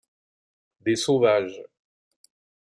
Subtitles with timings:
[0.79, 1.61] Des sauvages.